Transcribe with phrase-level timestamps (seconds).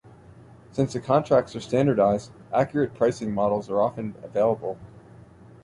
[0.71, 4.79] Since the contracts are standardized, accurate pricing models are often available.